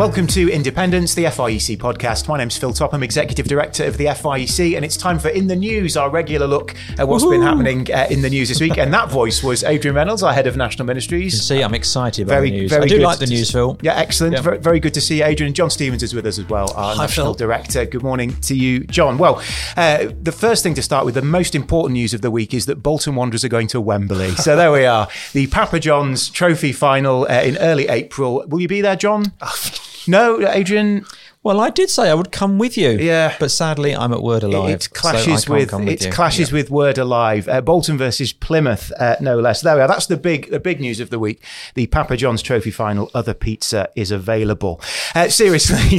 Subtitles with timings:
[0.00, 2.26] Welcome to Independence, the FIEC podcast.
[2.26, 5.54] My name's Phil Topham, Executive Director of the FIEC, and it's time for In the
[5.54, 7.36] News, our regular look at what's Woo-hoo.
[7.36, 8.78] been happening uh, in the news this week.
[8.78, 11.42] and that voice was Adrian Reynolds, our Head of National Ministries.
[11.42, 12.70] see, I'm excited about very, the news.
[12.70, 13.76] Very I do like the news, Phil.
[13.82, 14.36] Yeah, excellent.
[14.36, 14.40] Yeah.
[14.40, 15.52] Very, very, good to see you, Adrian.
[15.52, 17.46] John Stevens is with us as well, our Hi, National Phil.
[17.46, 17.84] Director.
[17.84, 19.18] Good morning to you, John.
[19.18, 19.42] Well,
[19.76, 22.64] uh, the first thing to start with, the most important news of the week is
[22.64, 24.30] that Bolton Wanderers are going to Wembley.
[24.36, 25.08] so there we are.
[25.34, 28.46] The Papa John's Trophy final uh, in early April.
[28.48, 29.34] Will you be there, John?
[30.06, 31.04] No, Adrian.
[31.42, 32.90] Well, I did say I would come with you.
[32.90, 34.74] Yeah, but sadly, I'm at Word Alive.
[34.74, 36.58] It clashes so with, with, it clashes yeah.
[36.58, 37.48] with Word Alive.
[37.48, 39.62] Uh, Bolton versus Plymouth, uh, no less.
[39.62, 39.88] There we are.
[39.88, 41.42] That's the big the big news of the week.
[41.76, 43.10] The Papa John's Trophy final.
[43.14, 44.82] Other pizza is available.
[45.14, 45.76] Uh, seriously,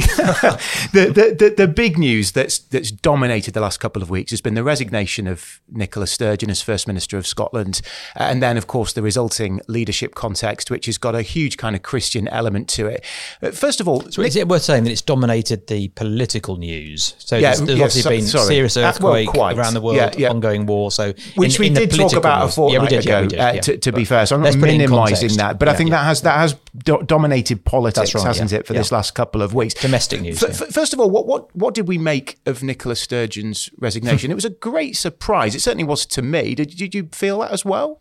[0.92, 4.40] the, the, the the big news that's that's dominated the last couple of weeks has
[4.40, 7.80] been the resignation of Nicola Sturgeon as First Minister of Scotland,
[8.14, 11.74] uh, and then of course the resulting leadership context, which has got a huge kind
[11.74, 13.04] of Christian element to it.
[13.42, 15.31] Uh, first of all, so Nick- is it worth saying that it's dominated?
[15.32, 17.14] Dominated the political news.
[17.18, 18.46] So yeah, there's, there's obviously so, been sorry.
[18.46, 20.28] serious earthquake well, around the world, yeah.
[20.28, 20.90] ongoing war.
[20.90, 23.26] So which in, we in did talk about news, a fortnight did, ago.
[23.26, 26.04] Did, uh, to, to be fair, so I'm not minimising that, but I think that
[26.04, 29.74] has that has do- dominated politics, right, hasn't it, for this last couple of weeks?
[29.74, 30.42] Domestic news.
[30.42, 34.30] F- first of all, what what what did we make of Nicola Sturgeon's resignation?
[34.30, 35.54] it was a great surprise.
[35.54, 36.54] It certainly was to me.
[36.54, 38.00] Did, did you feel that as well?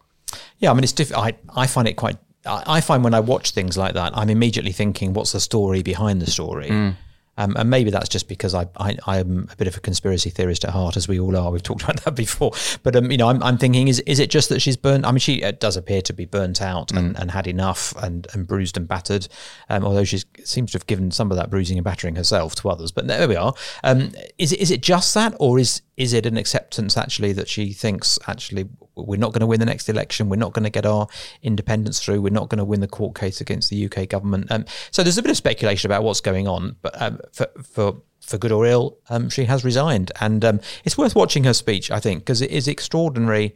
[0.60, 3.52] Yeah, I mean, it's diff- I I find it quite I find when I watch
[3.52, 6.70] things like that, I'm immediately thinking, what's the story behind the story?
[6.70, 6.96] Mm.
[7.38, 10.66] Um, and maybe that's just because I, I am a bit of a conspiracy theorist
[10.66, 11.52] at heart, as we all are.
[11.52, 12.52] We've talked about that before.
[12.84, 15.06] But um, you know, I'm, I'm thinking, is is it just that she's burnt?
[15.06, 16.98] I mean, she does appear to be burnt out mm.
[16.98, 19.28] and, and had enough and, and bruised and battered.
[19.70, 22.70] Um, although she seems to have given some of that bruising and battering herself to
[22.70, 22.92] others.
[22.92, 23.54] But there we are.
[23.84, 27.48] Um, is it is it just that, or is is it an acceptance actually that
[27.48, 30.70] she thinks actually we're not going to win the next election, we're not going to
[30.70, 31.08] get our
[31.42, 34.52] independence through, we're not going to win the court case against the UK government?
[34.52, 38.02] Um, so there's a bit of speculation about what's going on, but um, for, for
[38.22, 41.90] for good or ill, um, she has resigned, and um, it's worth watching her speech,
[41.90, 43.56] I think, because it is extraordinary.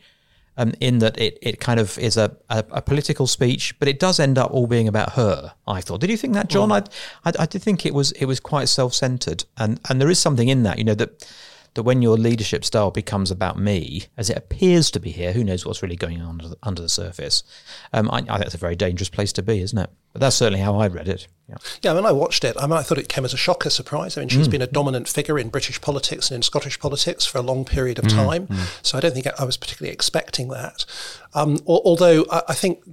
[0.57, 3.99] Um, in that it, it kind of is a, a, a, political speech, but it
[3.99, 5.53] does end up all being about her.
[5.67, 5.99] I thought.
[5.99, 6.69] Did you think that, John?
[6.69, 6.87] Mm.
[7.25, 10.09] I, I, I did think it was it was quite self centered, and and there
[10.09, 10.77] is something in that.
[10.77, 11.27] You know that
[11.75, 15.43] that when your leadership style becomes about me, as it appears to be here, who
[15.43, 17.43] knows what's really going on under the, under the surface?
[17.93, 19.89] Um, I, I, think it's a very dangerous place to be, isn't it?
[20.13, 21.27] But that's certainly how I read it.
[21.49, 22.55] Yeah, yeah I mean, I watched it.
[22.57, 24.17] I mean, I thought it came as a shocker surprise.
[24.17, 24.51] I mean, she's mm.
[24.51, 27.99] been a dominant figure in British politics and in Scottish politics for a long period
[27.99, 28.15] of mm.
[28.15, 28.47] time.
[28.47, 28.79] Mm.
[28.81, 30.85] So I don't think I was particularly expecting that.
[31.33, 32.83] Um, although I, I think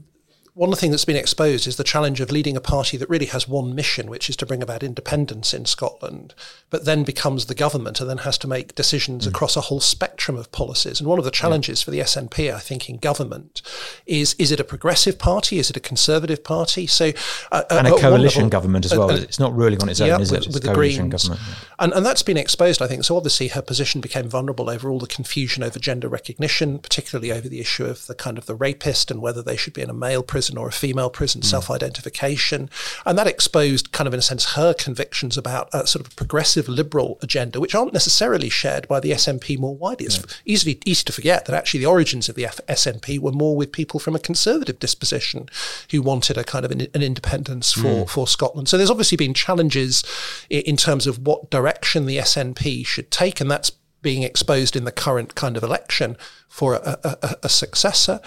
[0.55, 3.09] one of the things that's been exposed is the challenge of leading a party that
[3.09, 6.35] really has one mission, which is to bring about independence in Scotland,
[6.69, 9.31] but then becomes the government and then has to make decisions mm.
[9.31, 11.01] across a whole spectrum of policies.
[11.01, 11.85] And one of the challenges yeah.
[11.87, 13.63] for the SNP, I think, in government
[14.05, 15.59] is is it a progressive party?
[15.59, 16.87] Is it a conservative party?
[16.87, 17.13] So
[17.51, 19.11] uh, uh and a coalition level, government as well.
[19.11, 20.53] Uh, it's not ruling on its own, yeah, is with, it?
[20.53, 21.37] with the Greens, yeah.
[21.79, 23.05] and and that's been exposed, I think.
[23.05, 27.49] So obviously, her position became vulnerable over all the confusion over gender recognition, particularly over
[27.49, 29.95] the issue of the kind of the rapist and whether they should be in a
[29.95, 31.45] male prison prison or a female prison, mm.
[31.45, 32.69] self identification.
[33.07, 36.69] And that exposed, kind of in a sense, her convictions about a sort of progressive
[36.69, 40.07] liberal agenda, which aren't necessarily shared by the SNP more widely.
[40.07, 40.25] It's yeah.
[40.45, 43.71] easily easy to forget that actually the origins of the F- SNP were more with
[43.71, 45.49] people from a conservative disposition
[45.93, 48.11] who wanted a kind of an, an independence for, mm.
[48.11, 48.69] for Scotland.
[48.69, 50.03] So there's obviously been challenges
[50.51, 53.71] in, in terms of what direction the SNP should take, and that's
[54.01, 56.17] being exposed in the current kind of election
[56.49, 58.21] for a, a, a, successor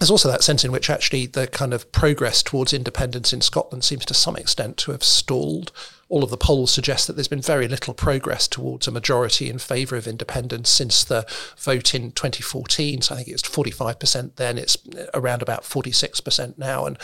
[0.00, 3.84] there's also that sense in which actually the kind of progress towards independence in Scotland
[3.84, 5.70] seems to some extent to have stalled
[6.08, 9.58] all of the polls suggest that there's been very little progress towards a majority in
[9.58, 11.26] favour of independence since the
[11.58, 13.02] vote in 2014.
[13.02, 14.76] So I think it's 45% then, it's
[15.14, 16.86] around about 46% now.
[16.86, 16.98] And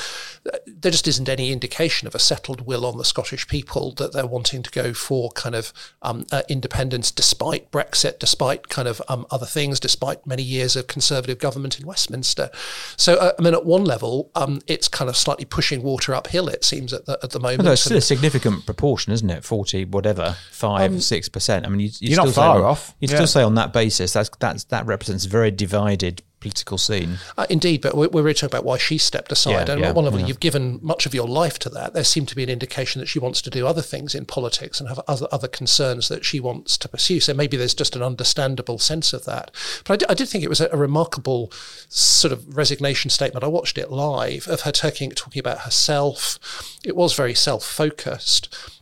[0.52, 4.12] uh, there just isn't any indication of a settled will on the Scottish people that
[4.12, 5.72] they're wanting to go for kind of
[6.02, 10.86] um, uh, independence despite Brexit, despite kind of um, other things, despite many years of
[10.86, 12.50] Conservative government in Westminster.
[12.96, 16.48] So, uh, I mean, at one level, um, it's kind of slightly pushing water uphill,
[16.48, 17.64] it seems, at the, at the moment.
[17.64, 19.44] Well, still a significant proportion proportion, isn't it?
[19.44, 21.66] Forty, whatever, five, um, six percent.
[21.66, 22.94] I mean, you, you are not far on, off.
[23.00, 23.16] You'd yeah.
[23.16, 27.18] still say on that basis that's that's that represents a very divided political scene.
[27.36, 29.68] Uh, indeed, but we're, we're really talking about why she stepped aside.
[29.68, 30.26] Yeah, and yeah, one of yeah.
[30.26, 31.92] you've given much of your life to that.
[31.92, 34.80] There seemed to be an indication that she wants to do other things in politics
[34.80, 37.20] and have other other concerns that she wants to pursue.
[37.20, 39.50] So maybe there's just an understandable sense of that.
[39.84, 41.52] But I did, did think it was a, a, remarkable
[41.88, 43.44] sort of resignation statement.
[43.44, 46.78] I watched it live of her talking talking about herself.
[46.84, 48.79] It was very self focused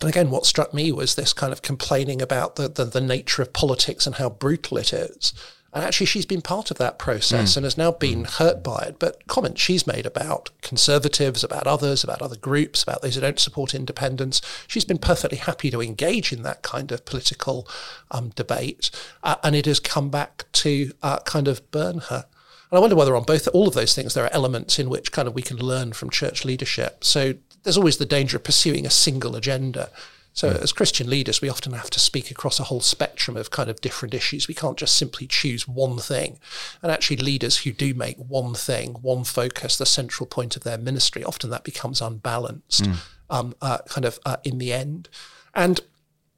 [0.00, 3.42] and again, what struck me was this kind of complaining about the, the, the nature
[3.42, 5.34] of politics and how brutal it is.
[5.72, 7.58] And actually, she's been part of that process mm.
[7.58, 8.38] and has now been mm.
[8.38, 8.98] hurt by it.
[8.98, 13.38] But comments she's made about conservatives, about others, about other groups, about those who don't
[13.38, 17.68] support independence, she's been perfectly happy to engage in that kind of political
[18.10, 18.90] um, debate.
[19.22, 22.24] Uh, and it has come back to uh, kind of burn her.
[22.70, 25.12] And I wonder whether on both all of those things there are elements in which
[25.12, 27.04] kind of we can learn from church leadership.
[27.04, 29.90] So there's always the danger of pursuing a single agenda.
[30.32, 30.62] So, mm.
[30.62, 33.80] as Christian leaders, we often have to speak across a whole spectrum of kind of
[33.80, 34.46] different issues.
[34.46, 36.38] We can't just simply choose one thing.
[36.82, 40.78] And actually, leaders who do make one thing, one focus, the central point of their
[40.78, 42.96] ministry, often that becomes unbalanced mm.
[43.28, 45.08] um, uh, kind of uh, in the end.
[45.54, 45.80] And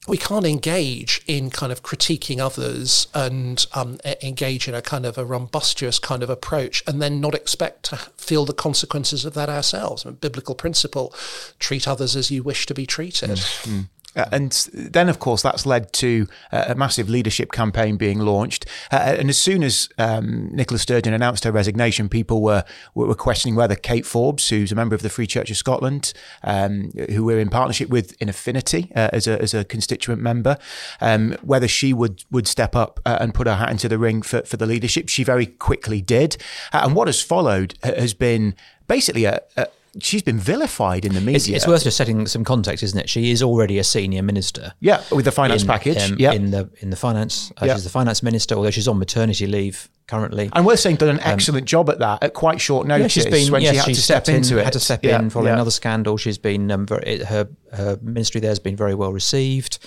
[0.08, 5.16] we can't engage in kind of critiquing others and um, engage in a kind of
[5.16, 9.48] a rumbustious kind of approach and then not expect to feel the consequences of that
[9.48, 10.04] ourselves.
[10.04, 11.14] I mean, biblical principle
[11.60, 13.30] treat others as you wish to be treated.
[13.30, 13.80] Mm-hmm.
[14.14, 18.66] Uh, and then, of course, that's led to uh, a massive leadership campaign being launched.
[18.90, 22.64] Uh, and as soon as um, Nicola Sturgeon announced her resignation, people were
[22.94, 26.12] were questioning whether Kate Forbes, who's a member of the Free Church of Scotland,
[26.44, 30.58] um, who we're in partnership with in Affinity uh, as a as a constituent member,
[31.00, 34.22] um, whether she would would step up uh, and put her hat into the ring
[34.22, 35.08] for for the leadership.
[35.08, 36.36] She very quickly did,
[36.72, 38.54] uh, and what has followed has been
[38.86, 39.66] basically a, a
[40.00, 41.36] she's been vilified in the media.
[41.36, 43.08] It's, it's, worth just setting some context, isn't it?
[43.08, 44.72] She is already a senior minister.
[44.80, 46.10] Yeah, with the finance in, package.
[46.10, 47.74] Um, yeah, in the in the finance, uh, yeah.
[47.74, 50.50] she's the finance minister, although she's on maternity leave currently.
[50.52, 53.16] And we're saying done an um, excellent um, job at that at quite short notice.
[53.16, 54.64] Yeah, she's been when yeah, she had to step in, into it.
[54.64, 56.16] Had to step yeah, in following another scandal.
[56.16, 59.78] She's been um, very, her her ministry there has been very well received.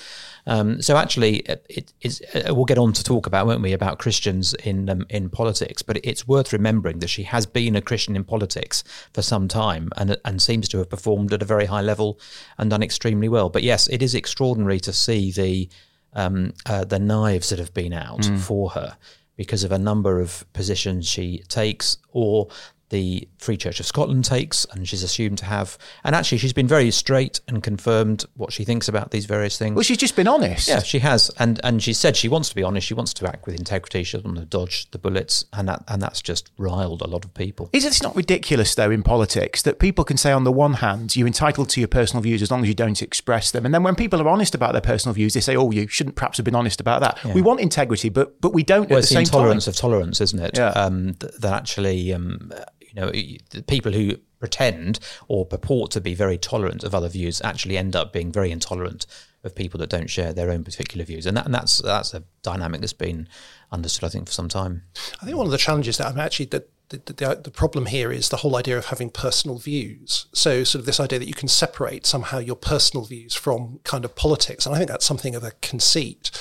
[0.47, 3.99] Um, so actually, it, it's, uh, we'll get on to talk about, won't we, about
[3.99, 5.81] Christians in um, in politics.
[5.81, 8.83] But it's worth remembering that she has been a Christian in politics
[9.13, 12.19] for some time and and seems to have performed at a very high level
[12.57, 13.49] and done extremely well.
[13.49, 15.69] But yes, it is extraordinary to see the
[16.13, 18.39] um, uh, the knives that have been out mm.
[18.39, 18.97] for her
[19.37, 22.47] because of a number of positions she takes or
[22.89, 25.77] the Free Church of Scotland takes, and she's assumed to have.
[26.03, 29.75] And actually, she's been very straight and confirmed what she thinks about these various things.
[29.75, 30.67] Well, she's just been honest.
[30.67, 32.87] Yeah, she has, and and she said she wants to be honest.
[32.87, 34.03] She wants to act with integrity.
[34.03, 37.25] She doesn't want to dodge the bullets, and that and that's just riled a lot
[37.25, 37.69] of people.
[37.73, 41.15] Is it not ridiculous though in politics that people can say on the one hand
[41.15, 43.83] you're entitled to your personal views as long as you don't express them, and then
[43.83, 46.45] when people are honest about their personal views, they say, "Oh, you shouldn't perhaps have
[46.45, 47.33] been honest about that." Yeah.
[47.33, 49.71] We want integrity, but but we don't well, at the, the same intolerance time.
[49.71, 50.57] of tolerance, isn't it?
[50.57, 50.69] Yeah.
[50.69, 52.13] Um, that actually.
[52.13, 52.51] Um,
[52.95, 53.11] you know,
[53.51, 57.95] the people who pretend or purport to be very tolerant of other views actually end
[57.95, 59.05] up being very intolerant
[59.43, 62.23] of people that don't share their own particular views, and, that, and that's that's a
[62.41, 63.27] dynamic that's been
[63.71, 64.83] understood, I think, for some time.
[65.21, 68.29] I think one of the challenges that I'm actually that the, the, problem here is
[68.29, 70.27] the whole idea of having personal views.
[70.33, 74.05] So, sort of this idea that you can separate somehow your personal views from kind
[74.05, 74.65] of politics.
[74.65, 76.31] And I think that's something of a conceit.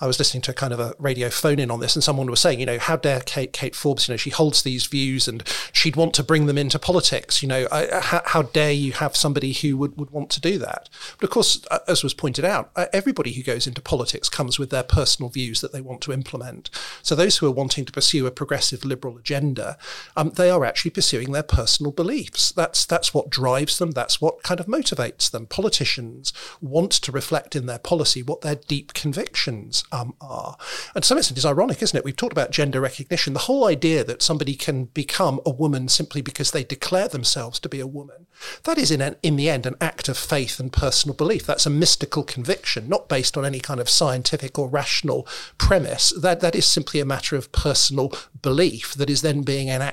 [0.00, 2.40] I was listening to kind of a radio phone in on this, and someone was
[2.40, 5.42] saying, you know, how dare Kate, Kate Forbes, you know, she holds these views and
[5.72, 7.42] she'd want to bring them into politics.
[7.42, 10.58] You know, I, how, how, dare you have somebody who would, would want to do
[10.58, 10.90] that?
[11.18, 14.70] But of course, as was pointed out, uh, everybody who goes into politics comes with
[14.70, 16.68] their personal views that they want to implement.
[17.02, 19.78] So, those who are wanting to pursue a progressive liberal agenda,
[20.16, 22.52] um, they are actually pursuing their personal beliefs.
[22.52, 23.92] That's that's what drives them.
[23.92, 25.46] That's what kind of motivates them.
[25.46, 30.56] Politicians want to reflect in their policy what their deep convictions um, are.
[30.94, 32.04] And to some extent, it's ironic, isn't it?
[32.04, 33.32] We've talked about gender recognition.
[33.32, 37.68] The whole idea that somebody can become a woman simply because they declare themselves to
[37.68, 38.26] be a woman,
[38.64, 41.46] that is in an, in the end an act of faith and personal belief.
[41.46, 45.26] That's a mystical conviction, not based on any kind of scientific or rational
[45.58, 46.10] premise.
[46.10, 49.83] That that is simply a matter of personal belief that is then being enacted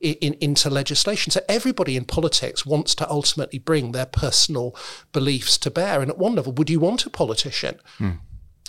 [0.00, 1.30] in, in, into legislation.
[1.30, 4.76] So everybody in politics wants to ultimately bring their personal
[5.12, 6.00] beliefs to bear.
[6.00, 7.80] And at one level, would you want a politician?
[7.98, 8.20] Mm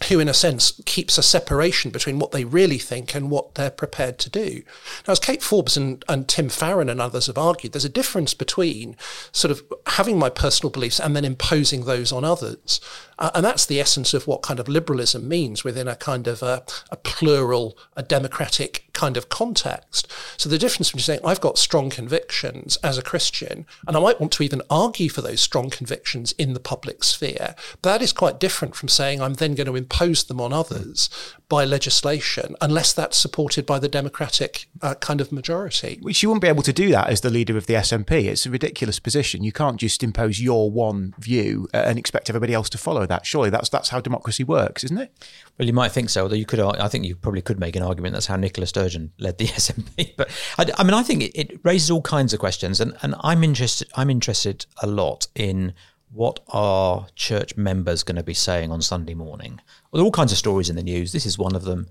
[0.10, 3.70] who, in a sense, keeps a separation between what they really think and what they're
[3.70, 4.62] prepared to do.
[5.08, 8.34] Now, as Kate Forbes and, and Tim Farron and others have argued, there's a difference
[8.34, 8.98] between
[9.32, 12.82] sort of having my personal beliefs and then imposing those on others.
[13.18, 16.42] Uh, and that's the essence of what kind of liberalism means within a kind of
[16.42, 20.12] a, a plural, a democratic kind of context.
[20.38, 24.20] So the difference between saying I've got strong convictions as a Christian, and I might
[24.20, 28.40] want to even argue for those strong convictions in the public sphere, that is quite
[28.40, 31.10] different from saying I'm then going to impose them on others
[31.48, 36.00] by legislation, unless that's supported by the democratic uh, kind of majority.
[36.02, 38.12] Which you wouldn't be able to do that as the leader of the SNP.
[38.26, 39.44] It's a ridiculous position.
[39.44, 43.26] You can't just impose your one view uh, and expect everybody else to follow that.
[43.26, 45.12] Surely that's that's how democracy works, isn't it?
[45.58, 46.24] Well, you might think so.
[46.24, 49.12] Although you could, I think you probably could make an argument that's how Nicola Sturgeon
[49.20, 50.14] led the SNP.
[50.18, 53.16] But I, I mean, I think it, it raises all kinds of questions, and, and
[53.22, 53.90] I'm interested.
[53.96, 55.74] I'm interested a lot in
[56.12, 59.60] what are church members going to be saying on Sunday morning
[59.92, 61.12] Well, there are all kinds of stories in the news.
[61.12, 61.88] This is one of them.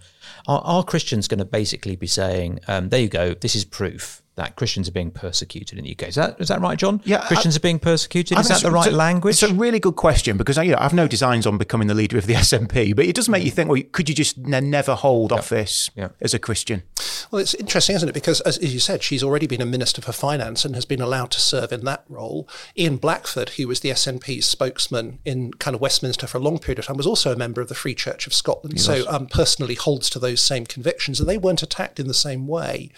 [0.46, 3.34] Are, are Christians going to basically be saying, um, "There you go.
[3.34, 6.08] This is proof that Christians are being persecuted in the UK.
[6.08, 7.00] Is that is that right, John?
[7.04, 8.38] Yeah, Christians I, are being persecuted.
[8.38, 9.34] Is that the right it's a, language?
[9.34, 12.18] It's a really good question because you know, I've no designs on becoming the leader
[12.18, 13.70] of the SNP, but it does make you think.
[13.70, 15.40] Well, could you just n- never hold yep.
[15.40, 16.16] office yep.
[16.20, 16.82] as a Christian?
[17.30, 18.12] Well, it's interesting, isn't it?
[18.12, 21.00] Because as, as, you said, she's already been a minister for finance and has been
[21.00, 22.48] allowed to serve in that role.
[22.76, 26.80] Ian Blackford, who was the SNP's spokesman in kind of Westminster for a long period
[26.80, 28.80] of time, was also a member of the Free Church of Scotland.
[28.80, 32.46] so um, personally holds to those same convictions, and they weren't attacked in the same
[32.46, 32.90] way.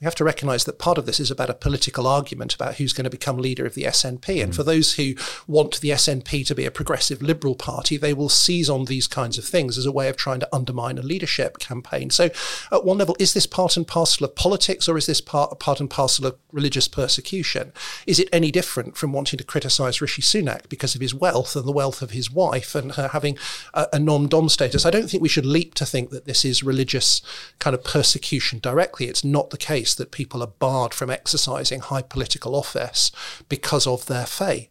[0.00, 2.92] We have to recognise that part of this is about a political argument about who's
[2.92, 4.42] going to become leader of the SNP.
[4.42, 4.56] And mm.
[4.56, 5.14] for those who
[5.46, 9.38] want the SNP to be a progressive liberal party, they will seize on these kinds
[9.38, 12.10] of things as a way of trying to undermine a leadership campaign.
[12.10, 12.30] So,
[12.70, 15.80] at one level, is this part and parcel of politics or is this part, part
[15.80, 17.72] and parcel of religious persecution?
[18.06, 21.66] Is it any different from wanting to criticise Rishi Sunak because of his wealth and
[21.66, 23.36] the wealth of his wife and her having
[23.74, 24.86] a, a non dom status?
[24.86, 27.22] I don't think we should leap to think that this is religious
[27.58, 29.06] kind of persecution directly.
[29.06, 33.10] It's not the case that people are barred from exercising high political office
[33.48, 34.68] because of their faith.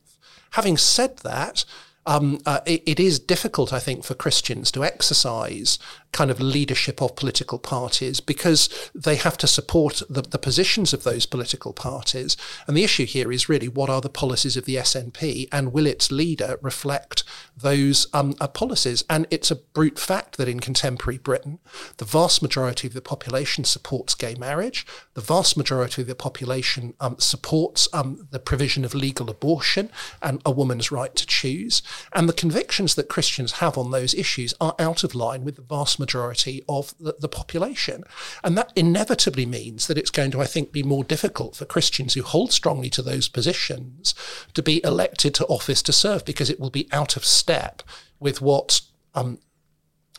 [0.51, 1.65] Having said that,
[2.05, 5.77] um, uh, it, it is difficult, I think, for Christians to exercise
[6.11, 11.03] kind of leadership of political parties because they have to support the, the, positions of
[11.03, 12.35] those political parties.
[12.67, 15.85] And the issue here is really what are the policies of the SNP and will
[15.85, 17.23] its leader reflect
[17.55, 19.03] those um, uh, policies?
[19.09, 21.59] And it's a brute fact that in contemporary Britain,
[21.97, 26.93] the vast majority of the population supports gay marriage, the vast majority of the population
[26.99, 29.89] um, supports um, the provision of legal abortion
[30.21, 31.81] and a woman's right to choose.
[32.13, 35.61] And the convictions that Christians have on those issues are out of line with the
[35.61, 38.03] vast majority of the, the population.
[38.43, 42.13] And that inevitably means that it's going to, I think, be more difficult for Christians
[42.13, 44.13] who hold strongly to those positions
[44.53, 47.81] to be elected to office to serve because it will be out of step
[48.19, 48.81] with what
[49.15, 49.39] um,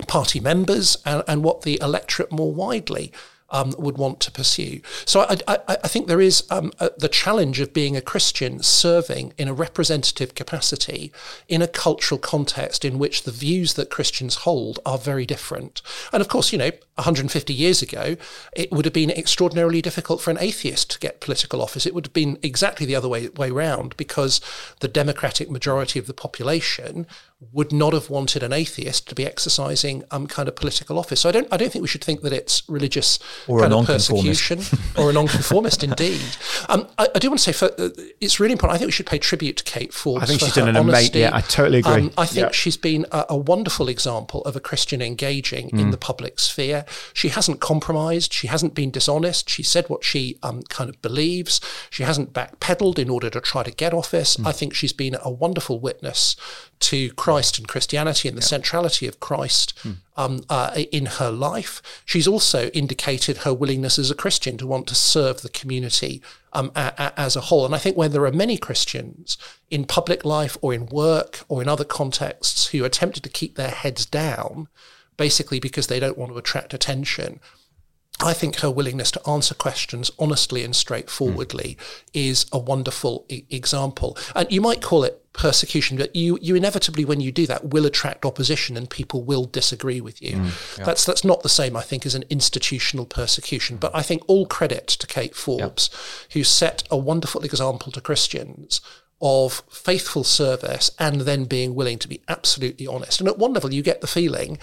[0.07, 3.13] party members and, and what the electorate more widely
[3.53, 4.81] um, would want to pursue.
[5.05, 8.63] So I, I, I think there is um, a, the challenge of being a Christian
[8.63, 11.13] serving in a representative capacity
[11.49, 15.83] in a cultural context in which the views that Christians hold are very different.
[16.13, 18.17] And of course, you know, 150 years ago,
[18.55, 21.87] it would have been extraordinarily difficult for an atheist to get political office.
[21.87, 24.41] It would have been exactly the other way, way round because
[24.81, 27.07] the democratic majority of the population
[27.53, 31.21] would not have wanted an atheist to be exercising um, kind of political office.
[31.21, 33.19] So I don't I don't think we should think that it's religious
[33.49, 34.61] or kind of persecution
[34.97, 35.83] or a nonconformist.
[35.83, 36.21] indeed,
[36.69, 37.89] um, I, I, do want to say for, uh,
[38.21, 38.77] it's really important.
[38.77, 40.23] I think we should pay tribute to Kate Forbes.
[40.23, 41.23] I think she's done an amazing.
[41.23, 41.93] Yeah, I totally agree.
[41.93, 45.81] Um, I think she's been a, a, wonderful example of a Christian engaging mm.
[45.81, 46.85] in the public sphere.
[47.13, 48.33] She hasn't compromised.
[48.33, 49.51] She hasn't been dishonest.
[49.51, 51.61] She said what she um, kind of believes.
[51.91, 54.37] She hasn't backpedaled in order to try to get office.
[54.37, 54.47] Mm.
[54.47, 56.37] I think she's been a wonderful witness
[56.83, 59.93] to Christ and Christianity and the centrality of Christ hmm.
[60.17, 61.81] um, uh, in her life.
[62.05, 66.23] She's also indicated her willingness as a Christian to want to serve the community
[66.53, 67.65] um, a, a, as a whole.
[67.65, 69.39] And I think when there are many Christians
[69.71, 73.55] in public life or in work or in other contexts who are tempted to keep
[73.55, 74.69] their heads down,
[75.17, 77.41] basically because they don't want to attract attention,
[78.21, 82.09] I think her willingness to answer questions honestly and straightforwardly mm.
[82.13, 84.17] is a wonderful e- example.
[84.35, 87.87] And you might call it persecution, but you, you inevitably, when you do that, will
[87.87, 90.37] attract opposition and people will disagree with you.
[90.37, 90.85] Mm, yeah.
[90.85, 93.77] That's that's not the same, I think, as an institutional persecution.
[93.77, 96.35] But I think all credit to Kate Forbes, yeah.
[96.35, 98.81] who set a wonderful example to Christians
[99.23, 103.21] of faithful service and then being willing to be absolutely honest.
[103.21, 104.59] And at one level, you get the feeling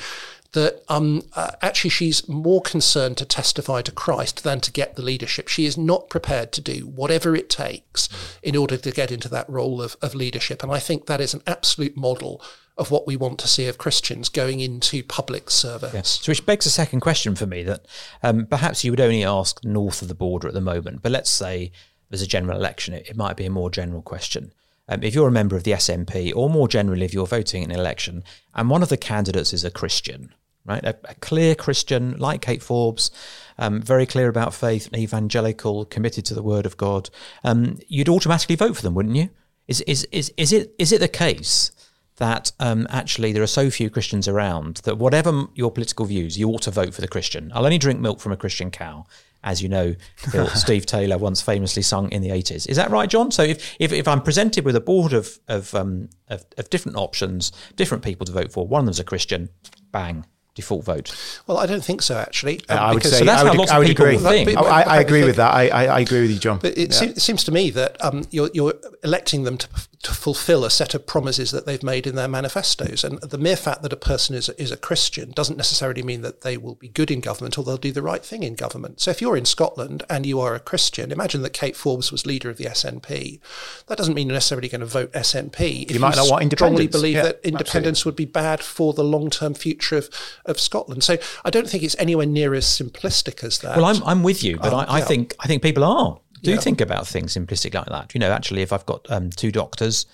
[0.54, 5.02] that um, uh, actually she's more concerned to testify to Christ than to get the
[5.02, 5.48] leadership.
[5.48, 8.10] She is not prepared to do whatever it takes
[8.42, 10.64] in order to get into that role of, of leadership.
[10.64, 12.42] And I think that is an absolute model
[12.78, 15.94] of what we want to see of Christians going into public service.
[15.94, 16.20] Yes.
[16.22, 17.86] So, which begs a second question for me that
[18.24, 21.30] um, perhaps you would only ask north of the border at the moment, but let's
[21.30, 21.72] say
[22.10, 24.54] there's a general election, it, it might be a more general question.
[24.90, 27.72] Um, if you're a member of the SNP, or more generally, if you're voting in
[27.72, 28.24] an election,
[28.56, 30.34] and one of the candidates is a Christian,
[30.66, 30.84] right?
[30.84, 33.12] A, a clear Christian like Kate Forbes,
[33.60, 37.10] um, very clear about faith, evangelical, committed to the Word of God.
[37.44, 39.30] Um, you'd automatically vote for them, wouldn't you?
[39.68, 41.72] Is is is is it is it the case
[42.16, 46.50] that um, actually there are so few Christians around that whatever your political views, you
[46.50, 47.52] ought to vote for the Christian?
[47.54, 49.06] I'll only drink milk from a Christian cow
[49.44, 49.96] as you know,
[50.54, 52.68] Steve Taylor once famously sung in the 80s.
[52.68, 53.32] Is that right, John?
[53.32, 56.98] So if, if, if I'm presented with a board of, of, um, of, of different
[56.98, 59.50] options, different people to vote for, one of them's a Christian,
[59.92, 61.42] bang, default vote?
[61.48, 62.60] Well, I don't think so, actually.
[62.70, 64.18] Um, I would say so that's I would, how lots I would of people agree.
[64.18, 64.46] think.
[64.54, 65.54] But, but, I, I, agree with that.
[65.54, 66.60] I, I, agree with you, John.
[66.60, 66.96] But it, yeah.
[66.96, 69.68] seems, it, seems to me that um, you're, you're, electing them to,
[70.02, 73.04] to fulfill a set of promises that they've made in their manifestos.
[73.04, 76.42] And the mere fact that a person is, is a Christian doesn't necessarily mean that
[76.42, 79.02] they will be good in government or they'll do the right thing in government.
[79.02, 82.26] So if you're in Scotland and you are a Christian, imagine that Kate Forbes was
[82.26, 83.42] leader of the SNP.
[83.88, 85.92] That doesn't mean you're necessarily going to vote SNP.
[85.92, 86.58] You might not want independence.
[86.58, 88.26] strongly believe yeah, that independence absolutely.
[88.26, 90.10] would be bad for the long term future of,
[90.46, 91.04] of Scotland.
[91.04, 93.76] So I don't think it's anywhere near as simplistic as that.
[93.76, 95.06] Well, I'm, I'm with you, but um, I, I yeah.
[95.06, 96.60] think I think people are do yeah.
[96.60, 98.14] think about things simplistic like that.
[98.14, 100.06] You know, actually, if I've got um, two doctors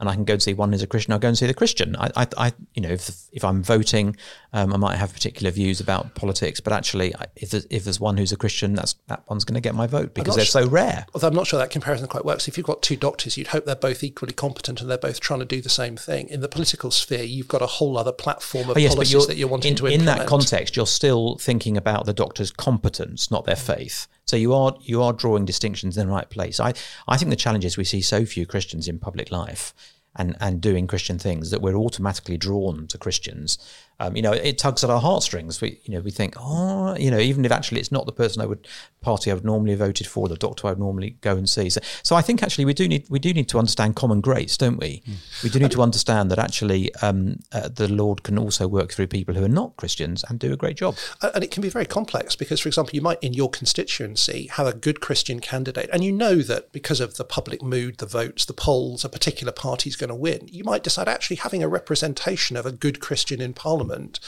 [0.00, 1.54] and I can go and see one is a Christian, I'll go and see the
[1.54, 1.96] Christian.
[1.96, 4.16] I, I, I you know, if if I'm voting,
[4.52, 8.16] um, I might have particular views about politics, but actually, if there's, if there's one
[8.16, 11.06] who's a Christian, that's that one's going to get my vote because they're so rare.
[11.14, 12.48] Although I'm not sure that comparison quite works.
[12.48, 15.40] If you've got two doctors, you'd hope they're both equally competent and they're both trying
[15.40, 16.28] to do the same thing.
[16.28, 19.36] In the political sphere, you've got a whole other platform of oh, yes, policies that
[19.36, 20.00] you're wanting in, to implement.
[20.00, 24.06] In that context, you're still thinking about the doctor's competence, not their faith.
[24.26, 26.60] So you are you are drawing distinctions in the right place.
[26.60, 26.74] I
[27.08, 29.74] I think the challenge is we see so few Christians in public life
[30.16, 33.58] and and doing Christian things that we're automatically drawn to Christians
[34.02, 35.60] um, you know, it tugs at our heartstrings.
[35.60, 38.42] We, you know, we think, oh, you know, even if actually it's not the person
[38.42, 38.66] I would
[39.00, 41.70] party I would normally have voted for, the doctor I would normally go and see.
[41.70, 44.56] So, so I think actually we do need we do need to understand common grace,
[44.56, 45.02] don't we?
[45.06, 45.42] Mm.
[45.44, 49.06] We do need to understand that actually um, uh, the Lord can also work through
[49.06, 50.96] people who are not Christians and do a great job.
[51.22, 54.66] And it can be very complex because, for example, you might in your constituency have
[54.66, 58.44] a good Christian candidate, and you know that because of the public mood, the votes,
[58.44, 60.48] the polls, a particular party is going to win.
[60.50, 64.20] You might decide actually having a representation of a good Christian in Parliament Parliament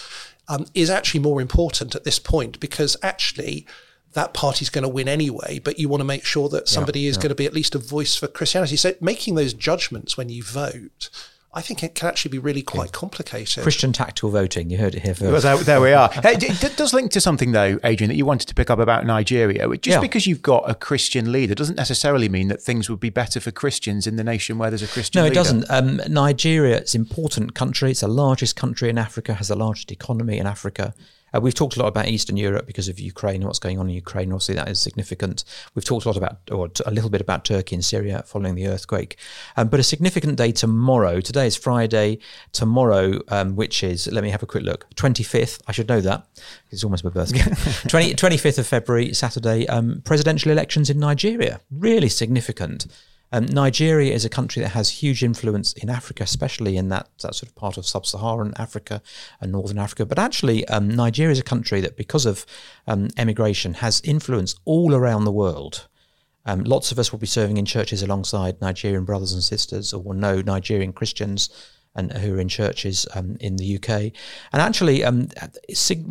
[0.48, 3.66] um, is actually more important at this point because actually
[4.12, 7.10] that party's going to win anyway, but you want to make sure that somebody yeah,
[7.10, 7.22] is yeah.
[7.22, 8.76] going to be at least a voice for Christianity.
[8.76, 11.10] So making those judgments when you vote
[11.54, 13.62] I think it can actually be really quite complicated.
[13.62, 14.70] Christian tactical voting.
[14.70, 15.44] You heard it here first.
[15.44, 16.08] Well, there, there we are.
[16.22, 19.06] hey, it does link to something, though, Adrian, that you wanted to pick up about
[19.06, 19.68] Nigeria.
[19.76, 20.00] Just yeah.
[20.00, 23.52] because you've got a Christian leader doesn't necessarily mean that things would be better for
[23.52, 25.32] Christians in the nation where there's a Christian no, leader.
[25.32, 25.70] it doesn't.
[25.70, 27.92] Um, Nigeria is an important country.
[27.92, 30.92] It's the largest country in Africa, has the largest economy in Africa.
[31.34, 33.88] Uh, we've talked a lot about Eastern Europe because of Ukraine and what's going on
[33.88, 34.32] in Ukraine.
[34.32, 35.44] Obviously, that is significant.
[35.74, 38.68] We've talked a lot about, or a little bit about Turkey and Syria following the
[38.68, 39.16] earthquake.
[39.56, 41.20] Um, but a significant day tomorrow.
[41.20, 42.18] Today is Friday.
[42.52, 45.60] Tomorrow, um, which is, let me have a quick look, 25th.
[45.66, 46.26] I should know that.
[46.70, 47.40] It's almost my birthday.
[47.88, 49.66] 20, 25th of February, Saturday.
[49.66, 51.60] Um, presidential elections in Nigeria.
[51.70, 52.86] Really significant.
[53.32, 57.34] Um, Nigeria is a country that has huge influence in Africa, especially in that, that
[57.34, 59.02] sort of part of sub-Saharan Africa
[59.40, 60.06] and Northern Africa.
[60.06, 62.46] But actually, um, Nigeria is a country that, because of
[62.86, 65.88] um, emigration, has influence all around the world.
[66.46, 70.02] Um, lots of us will be serving in churches alongside Nigerian brothers and sisters, or
[70.02, 71.48] will know Nigerian Christians
[71.96, 73.88] and who are in churches um, in the UK,
[74.52, 75.28] and actually, um,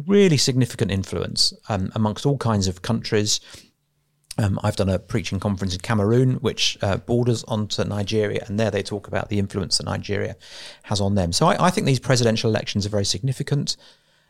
[0.08, 3.40] really significant influence um, amongst all kinds of countries.
[4.38, 8.72] Um, I've done a preaching conference in Cameroon, which uh, borders onto Nigeria, and there
[8.72, 10.36] they talk about the influence that Nigeria
[10.84, 11.32] has on them.
[11.32, 13.78] So I, I think these presidential elections are very significant.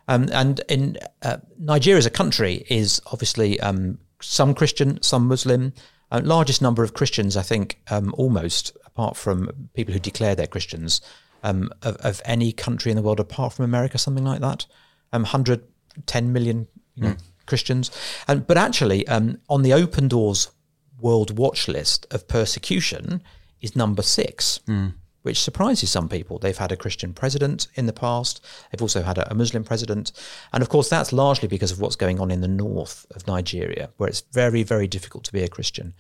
[0.10, 5.74] Um, and in uh, Nigeria as a country is obviously um, some Christian, some Muslim.
[6.12, 10.46] Uh, largest number of Christians, I think, um, almost apart from people who declare they're
[10.46, 11.02] Christians,
[11.42, 14.68] um, of, of, any country in the world apart from America, something like that.
[15.10, 17.92] 110 um, million, you know, mm Christians.
[18.28, 20.52] And, but actually, um, on the Open Doors
[21.00, 23.22] World Watch list of persecution
[23.62, 24.94] is number six, mm.
[25.22, 26.40] which surprises some people.
[26.40, 30.12] They've had a Christian president in the past, they've also had a, a Muslim president.
[30.54, 33.90] And of course, that's largely because of what's going on in the north of Nigeria,
[33.98, 35.94] where it's very, very difficult to be a Christian.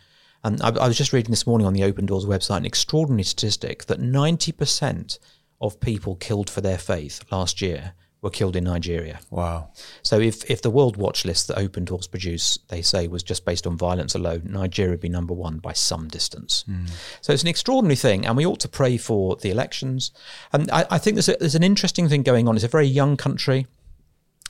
[0.43, 3.23] And I, I was just reading this morning on the Open Doors website an extraordinary
[3.23, 5.19] statistic that 90%
[5.61, 7.93] of people killed for their faith last year
[8.23, 9.19] were killed in Nigeria.
[9.29, 9.69] Wow.
[10.01, 13.43] So if, if the World Watch list that Open Doors produce, they say, was just
[13.43, 16.63] based on violence alone, Nigeria would be number one by some distance.
[16.67, 16.89] Mm.
[17.19, 20.11] So it's an extraordinary thing, and we ought to pray for the elections.
[20.53, 22.55] And I, I think there's, a, there's an interesting thing going on.
[22.55, 23.67] It's a very young country.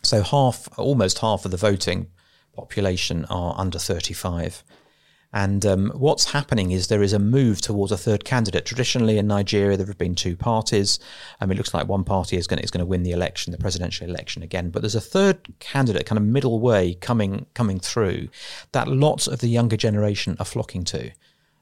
[0.04, 2.12] So half, almost half of the voting
[2.56, 4.64] population are under 35.
[5.34, 8.66] And um, what's happening is there is a move towards a third candidate.
[8.66, 11.00] Traditionally in Nigeria, there have been two parties.
[11.42, 13.58] Um, it looks like one party is going is going to win the election, the
[13.58, 14.70] presidential election again.
[14.70, 18.30] But there's a third candidate, kind of middle way, coming coming through
[18.74, 21.12] that lots of the younger generation are flocking to.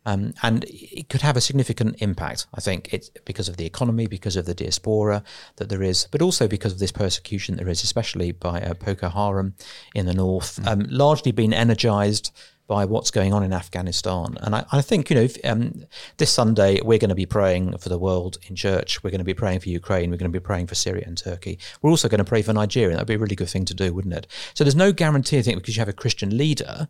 [0.03, 2.47] Um, and it could have a significant impact.
[2.55, 5.23] I think it's because of the economy, because of the diaspora
[5.57, 9.09] that there is, but also because of this persecution there is, especially by uh, Boko
[9.09, 9.53] Haram
[9.93, 10.67] in the north, mm.
[10.67, 12.31] um, largely been energized
[12.71, 14.37] by what's going on in Afghanistan.
[14.39, 15.83] And I, I think, you know, if, um,
[16.15, 19.03] this Sunday we're going to be praying for the world in church.
[19.03, 20.09] We're going to be praying for Ukraine.
[20.09, 21.59] We're going to be praying for Syria and Turkey.
[21.81, 22.95] We're also going to pray for Nigeria.
[22.95, 24.25] That'd be a really good thing to do, wouldn't it?
[24.53, 26.87] So there's no guarantee, I think, because you have a Christian leader,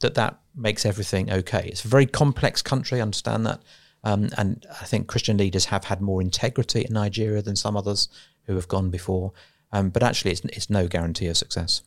[0.00, 1.68] that that makes everything okay.
[1.68, 2.98] It's a very complex country.
[2.98, 3.60] I understand that.
[4.02, 8.08] Um, and I think Christian leaders have had more integrity in Nigeria than some others
[8.46, 9.32] who have gone before.
[9.70, 11.82] Um, but actually, it's, it's no guarantee of success.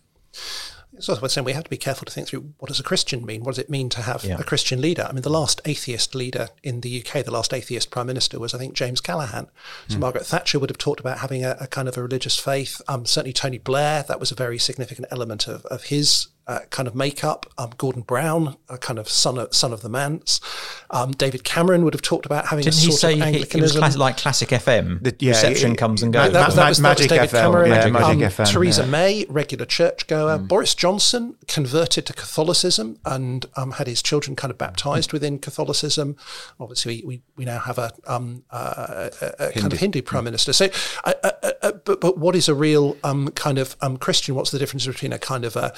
[0.99, 3.25] So I saying we have to be careful to think through what does a Christian
[3.25, 3.43] mean?
[3.43, 4.37] What does it mean to have yeah.
[4.39, 5.05] a Christian leader?
[5.09, 8.53] I mean, the last atheist leader in the UK, the last atheist prime minister was,
[8.53, 9.47] I think, James Callaghan.
[9.87, 10.01] So mm.
[10.01, 12.81] Margaret Thatcher would have talked about having a, a kind of a religious faith.
[12.87, 16.87] Um, certainly Tony Blair, that was a very significant element of, of his uh, kind
[16.87, 17.45] of makeup.
[17.57, 20.41] Um, Gordon Brown, a kind of son of son of the manse.
[20.89, 23.81] Um, David Cameron would have talked about having Didn't a sort he say of Anglicanism.
[23.81, 25.01] He was like classic FM.
[25.03, 26.31] The, yeah, Reception it, comes and goes.
[26.31, 27.71] That, that, that, was, that was David FM, Cameron.
[27.71, 28.89] Yeah, Magic um, FM, Theresa yeah.
[28.89, 30.37] May, regular churchgoer.
[30.37, 30.47] Mm.
[30.47, 35.13] Boris Johnson converted to Catholicism and um, had his children kind of baptized mm.
[35.13, 36.15] within Catholicism.
[36.59, 40.53] Obviously, we, we now have a, um, uh, a, a kind of Hindu prime minister.
[40.53, 40.69] So,
[41.05, 44.35] uh, uh, uh, but but what is a real um, kind of um, Christian?
[44.35, 45.73] What's the difference between a kind of a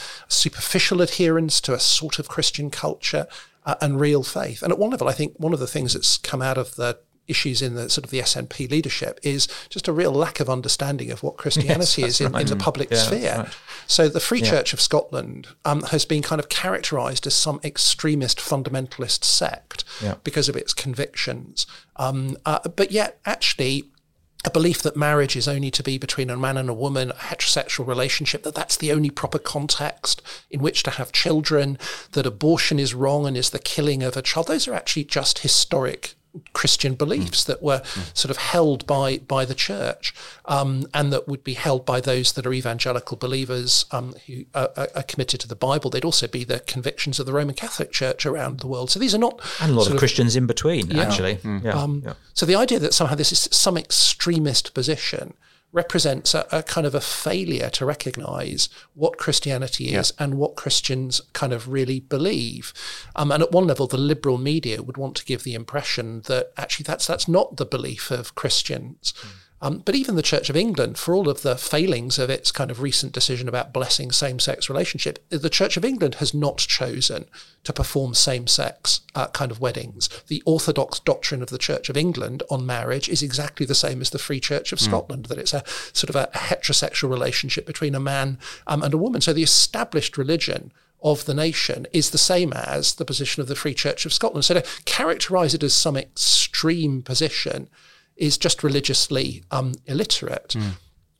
[0.55, 1.61] superficial adherence?
[1.61, 3.27] to a sort of Christian culture
[3.65, 4.61] uh, and real faith.
[4.61, 6.99] And at one level, I think one of the things that's come out of the
[7.27, 11.09] issues in the sort of the SNP leadership is just a real lack of understanding
[11.09, 12.41] of what Christianity yes, is in, right.
[12.43, 13.35] in, the public yeah, sphere.
[13.37, 13.57] Right.
[13.87, 14.49] So the Free yeah.
[14.51, 20.15] Church of Scotland um, has been kind of characterised as some extremist fundamentalist sect yeah.
[20.23, 21.65] because of its convictions.
[21.95, 23.85] Um, uh, but yet, actually,
[24.45, 27.15] a belief that marriage is only to be between a man and a woman, a
[27.15, 31.79] heterosexual relationship, that that's the only proper context in which to have children,
[32.11, 34.47] that abortion is wrong and is the killing of a child.
[34.47, 36.13] Those are actually just historic
[36.53, 37.47] Christian beliefs mm.
[37.47, 38.17] that were mm.
[38.17, 40.13] sort of held by by the church,
[40.45, 44.69] um, and that would be held by those that are evangelical believers um, who are,
[44.75, 45.89] are, committed to the Bible.
[45.89, 48.91] They'd also be the convictions of the Roman Catholic Church around the world.
[48.91, 51.35] So these are not and a lot of Christians in between, yeah, actually.
[51.37, 51.63] Mm.
[51.63, 52.13] Yeah, um, yeah.
[52.33, 55.33] So the idea that somehow this is some extremist position
[55.75, 60.23] represents a, a, kind of a failure to recognize what Christianity is yeah.
[60.23, 62.73] and what Christians kind of really believe.
[63.15, 66.51] Um, and at one level, the liberal media would want to give the impression that
[66.55, 69.13] actually that's that's not the belief of Christians.
[69.17, 69.29] Mm.
[69.61, 72.69] Um, but even the Church of England, for all of the failings of its kind
[72.69, 77.25] of recent decision about blessing same sex relationship, the Church of England has not chosen
[77.63, 80.09] to perform same sex uh, kind of weddings.
[80.27, 84.09] The orthodox doctrine of the Church of England on marriage is exactly the same as
[84.09, 84.83] the Free Church of mm.
[84.83, 85.63] Scotland, that it's a
[85.93, 88.37] sort of a, a heterosexual relationship between a man
[88.67, 89.21] um, and a woman.
[89.21, 93.55] So the established religion of the nation is the same as the position of the
[93.55, 94.43] Free Church of Scotland.
[94.43, 97.69] So to characterize it as some extreme position
[98.15, 100.55] is just religiously um, illiterate.
[100.57, 100.71] Mm.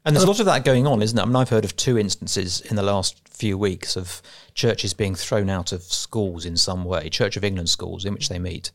[0.05, 1.21] And there's a lot of that going on, isn't it?
[1.21, 4.21] I mean, I've heard of two instances in the last few weeks of
[4.53, 8.29] churches being thrown out of schools in some way, Church of England schools in which
[8.29, 8.71] they meet,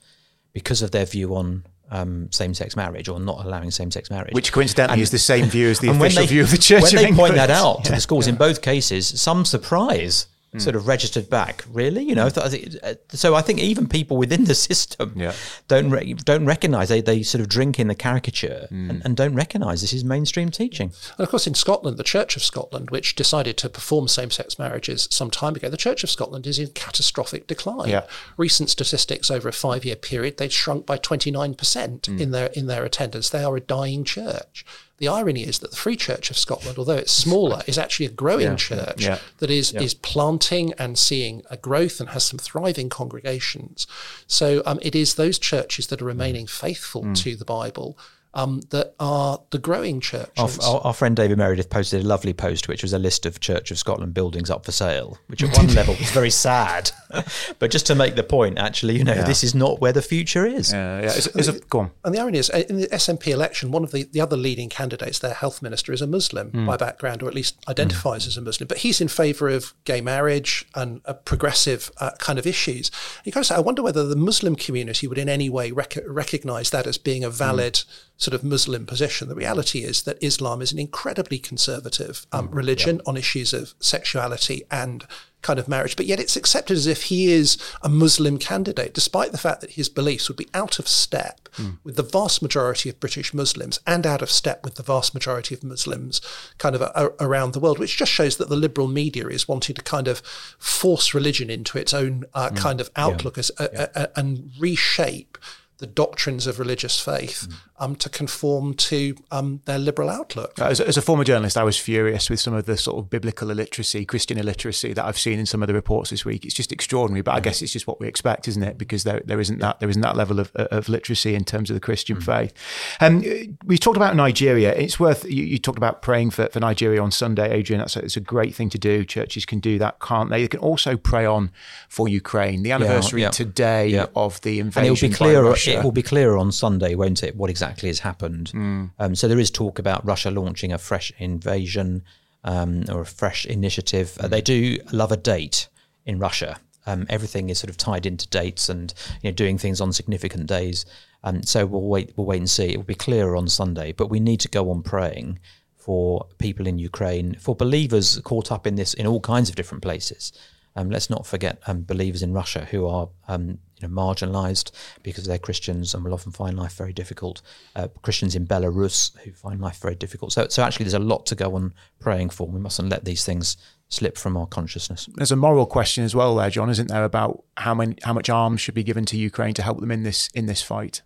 [0.52, 4.94] because of their view on um, same-sex marriage or not allowing same-sex marriage, which coincidentally
[4.94, 6.82] and, is the same view as the official they, view of the Church.
[6.82, 7.16] When they England.
[7.16, 8.32] point that out to the schools, yeah.
[8.32, 10.60] in both cases, some surprise mm.
[10.60, 11.64] sort of registered back.
[11.70, 12.28] Really, you know.
[12.28, 12.98] Mm.
[13.12, 15.32] So I think even people within the system yeah.
[15.68, 18.90] don't re- don't recognise they they sort of drink in the caricature mm.
[18.90, 20.92] and, and, don't recognise this is mainstream teaching.
[21.18, 25.08] And of course, in Scotland, the Church of Scotland, which decided to perform same-sex marriages
[25.10, 27.90] some time ago, the Church of Scotland is in catastrophic decline.
[27.90, 28.06] Yeah.
[28.36, 32.20] Recent statistics over a five-year period, they've shrunk by twenty nine percent mm.
[32.20, 33.30] in their in their attendance.
[33.30, 34.64] They are a dying church.
[35.00, 38.10] The irony is that the Free Church of Scotland, although it's smaller, is actually a
[38.10, 39.80] growing yeah, church yeah, that is yeah.
[39.80, 43.86] is planting and seeing a growth and has some thriving congregations.
[44.26, 47.16] So um, it is those churches that are remaining faithful mm.
[47.16, 47.96] to the Bible
[48.32, 50.58] um, that are the growing churches.
[50.60, 53.72] Our, our, friend David Meredith posted a lovely post, which was a list of Church
[53.72, 56.92] of Scotland buildings up for sale, which at one level was very sad.
[57.58, 59.24] but just to make the point, actually, you know, yeah.
[59.24, 60.72] this is not where the future is.
[60.72, 61.06] Yeah, yeah.
[61.06, 61.90] It's, it's a, go on.
[62.04, 64.68] And the irony is, uh, in the SNP election, one of the, the other leading
[64.68, 66.66] candidates, their health minister, is a Muslim mm.
[66.66, 68.28] by background, or at least identifies mm.
[68.28, 68.68] as a Muslim.
[68.68, 72.92] But he's in favour of gay marriage and uh, progressive uh, kind of issues.
[73.24, 75.98] You kind of say, I wonder whether the Muslim community would in any way rec-
[76.06, 77.74] recognise that as being a valid.
[77.74, 79.28] Mm sort of Muslim position.
[79.28, 83.02] The reality is that Islam is an incredibly conservative um, mm, religion yeah.
[83.06, 85.06] on issues of sexuality and
[85.40, 89.32] kind of marriage, but yet it's accepted as if he is a Muslim candidate, despite
[89.32, 91.78] the fact that his beliefs would be out of step mm.
[91.82, 95.54] with the vast majority of British Muslims and out of step with the vast majority
[95.54, 96.20] of Muslims
[96.58, 99.48] kind of a, a, around the world, which just shows that the liberal media is
[99.48, 100.18] wanting to kind of
[100.58, 102.56] force religion into its own uh, mm.
[102.58, 103.40] kind of outlook yeah.
[103.40, 103.86] as, uh, yeah.
[103.94, 105.38] Uh, and reshape
[105.80, 107.54] the doctrines of religious faith mm.
[107.78, 110.58] um, to conform to um, their liberal outlook.
[110.60, 113.50] As, as, a former journalist, I was furious with some of the sort of biblical
[113.50, 116.44] illiteracy, Christian illiteracy that I've seen in some of the reports this week.
[116.44, 118.76] It's just extraordinary, but I guess it's just what we expect, isn't it?
[118.78, 121.74] Because there, there isn't that there isn't that level of, of literacy in terms of
[121.74, 122.22] the Christian mm.
[122.22, 122.52] faith.
[123.00, 123.24] Um,
[123.64, 124.74] we talked about Nigeria.
[124.74, 127.80] It's worth you, you, talked about praying for, for Nigeria on Sunday, Adrian.
[127.80, 129.04] That's a, it's a great thing to do.
[129.04, 130.42] Churches can do that, can't they?
[130.42, 131.50] They can also pray on
[131.88, 132.62] for Ukraine.
[132.62, 133.30] The anniversary yeah, yeah.
[133.30, 134.06] today yeah.
[134.14, 134.88] of the invasion.
[134.90, 137.36] And it'll be clearer it, it, will be clearer on Sunday, won't it?
[137.36, 138.52] What exactly has happened?
[138.54, 138.90] Mm.
[138.98, 142.02] Um, so there is talk about Russia launching a fresh invasion
[142.44, 144.08] um, or a fresh initiative.
[144.18, 144.24] Mm.
[144.24, 145.68] Uh, they do love a date
[146.06, 146.58] in Russia.
[146.86, 150.46] Um, everything is sort of tied into dates and you know doing things on significant
[150.46, 150.86] days.
[151.22, 152.12] Um, so we'll wait.
[152.16, 152.70] We'll wait and see.
[152.72, 155.38] It will be clearer on Sunday, but we need to go on praying
[155.76, 159.82] for people in Ukraine, for believers caught up in this in all kinds of different
[159.82, 160.32] places.
[160.76, 164.70] Um, let's not forget um, believers in Russia who are um, you know, marginalized
[165.02, 167.42] because they're Christians and will often find life very difficult.
[167.76, 170.32] Uh, Christians in Belarus who find life very difficult.
[170.32, 172.46] So, so actually, there's a lot to go on praying for.
[172.46, 173.56] We mustn't let these things
[173.88, 175.08] slip from our consciousness.
[175.14, 178.30] There's a moral question as well, there, John, isn't there, about how many, how much
[178.30, 181.02] arms should be given to Ukraine to help them in this in this fight?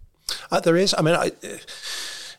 [0.51, 0.95] Uh, there is.
[0.97, 1.33] I mean, I,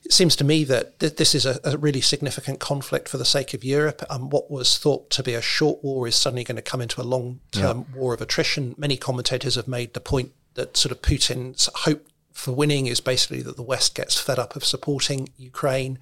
[0.06, 3.26] it seems to me that th- this is a, a, really significant conflict for the
[3.26, 4.04] sake of Europe.
[4.10, 7.02] Um, what was thought to be a short war is suddenly going to come into
[7.02, 8.00] a long term yeah.
[8.00, 8.76] war of attrition.
[8.78, 13.42] Many commentators have made the point that sort of Putin's hope for winning is basically
[13.42, 15.98] that the West gets fed up of supporting Ukraine.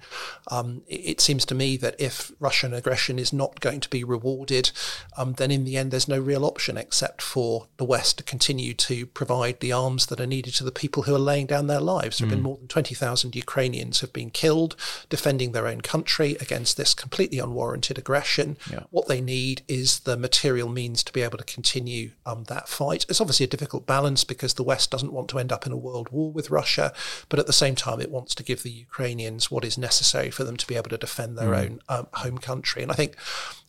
[0.48, 4.02] Um, it, it, seems to me that if Russian aggression is not going to be
[4.02, 4.72] rewarded,
[5.16, 8.74] um, then in the end there's no real option except for the West to continue
[8.74, 11.80] to provide the arms that are needed to the people who are laying down their
[11.80, 12.18] lives.
[12.18, 12.38] There have mm.
[12.38, 14.74] been more than 20,000 Ukrainians have been killed
[15.08, 18.56] defending their own country against this completely unwarranted aggression.
[18.68, 18.82] Yeah.
[18.90, 23.06] What they need is the material means to be able to continue um, that fight.
[23.08, 25.76] It's obviously a difficult balance because the West doesn't want to end up in a
[25.76, 26.92] world war war with Russia,
[27.28, 30.44] but at the same time, it wants to give the Ukrainians what is necessary for
[30.44, 31.64] them to be able to defend their mm.
[31.64, 32.82] own um, home country.
[32.82, 33.16] And I think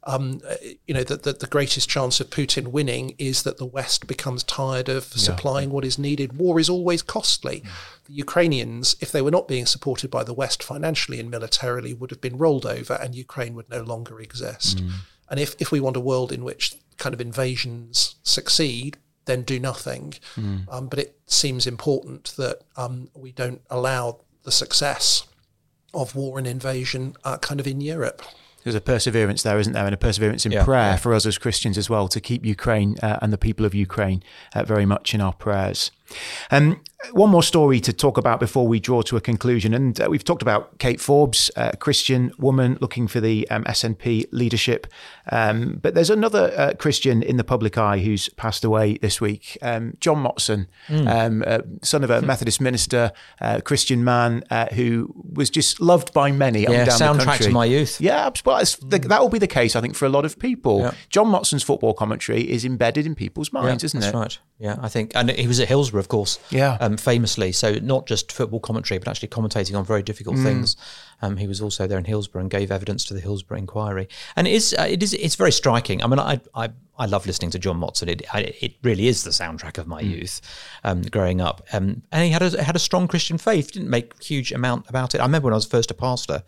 [0.08, 0.41] um,
[0.86, 4.44] you know, that the, the, greatest chance of Putin winning is that the West becomes
[4.44, 5.18] tired of yeah.
[5.18, 6.38] supplying what is needed.
[6.38, 7.62] War is always costly.
[7.62, 7.70] Mm.
[8.06, 12.12] The Ukrainians, if they were not being supported by the West financially and militarily, would
[12.12, 14.78] have been rolled over and Ukraine would no longer exist.
[14.78, 14.91] Mm.
[15.32, 19.60] And if, if we want a world in which kind of invasions succeed, then do
[19.60, 20.14] nothing.
[20.36, 20.72] Mm.
[20.72, 25.26] Um, but it seems important that um, we don't allow the success
[25.94, 28.22] of war and invasion uh, kind of in Europe
[28.66, 31.38] there's a perseverance there, isn't there, and a perseverance in yeah, prayer for us as
[31.38, 34.24] Christians as well to keep Ukraine uh, and the people of Ukraine
[34.56, 35.92] uh, very much in our prayers.
[36.52, 39.74] Um, one more story to talk about before we draw to a conclusion.
[39.74, 44.26] And uh, we've talked about Kate Forbes, a Christian woman looking for the um, SNP
[44.32, 44.88] leadership.
[45.32, 49.58] Um, but there's another uh, Christian in the public eye who's passed away this week,
[49.62, 51.46] um, John Motson, mm.
[51.46, 56.32] uh, son of a Methodist minister, uh, Christian man uh, who was just loved by
[56.32, 56.63] many.
[56.63, 58.00] Yeah, soundtrack to my youth.
[58.00, 60.80] Yeah, well, the, that will be the case, I think, for a lot of people.
[60.82, 60.94] Yeah.
[61.10, 64.18] John Motson's football commentary is embedded in people's minds, yeah, isn't that's it?
[64.18, 64.39] That's right.
[64.58, 66.40] Yeah, I think, and he was at Hillsborough, of course.
[66.50, 67.52] Yeah, um, famously.
[67.52, 70.44] So not just football commentary, but actually commentating on very difficult mm.
[70.44, 70.78] things.
[71.22, 74.08] Um, he was also there in Hillsborough and gave evidence to the Hillsborough inquiry.
[74.36, 76.04] And it is, uh, it is, it's very striking.
[76.04, 78.08] I mean, I, I, I love listening to John Motson.
[78.08, 80.10] It, I, it really is the soundtrack of my mm.
[80.10, 80.42] youth,
[80.84, 81.66] um, growing up.
[81.74, 83.72] Um, and he had a, had a strong Christian faith.
[83.72, 85.20] Didn't make huge amount about it.
[85.20, 86.44] I remember when I was first a pastor.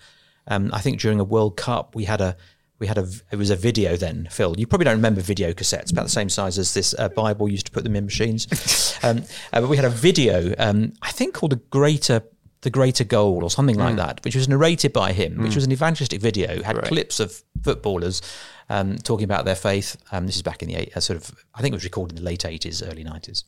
[0.47, 2.37] Um, I think during a World Cup, we had a
[2.79, 5.91] we had a it was a video then phil you probably don't remember video cassettes
[5.91, 9.23] about the same size as this uh, bible used to put them in machines um,
[9.53, 12.21] uh, but we had a video um, i think called a greater
[12.61, 13.97] the greater goal or something like mm.
[13.97, 15.43] that which was narrated by him mm.
[15.43, 16.85] which was an evangelistic video had right.
[16.85, 18.21] clips of footballers
[18.69, 19.97] um, talking about their faith.
[20.11, 22.17] Um, this is back in the eight, uh, sort of, I think it was recorded
[22.17, 23.43] in the late 80s, early 90s.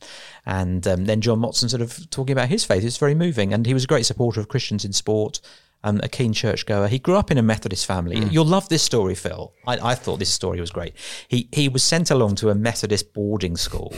[0.46, 2.84] And um, then John Motson sort of talking about his faith.
[2.84, 3.52] It's very moving.
[3.52, 5.40] And he was a great supporter of Christians in sport
[5.84, 6.88] um, a keen churchgoer.
[6.88, 8.16] He grew up in a Methodist family.
[8.16, 8.32] Mm.
[8.32, 9.52] You'll love this story, Phil.
[9.66, 10.94] I, I, thought this story was great.
[11.28, 13.94] He he was sent along to a Methodist boarding school.